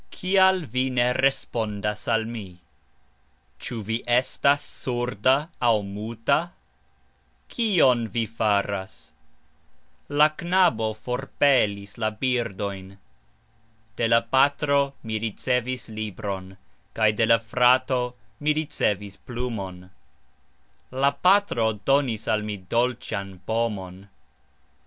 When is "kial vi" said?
0.09-0.89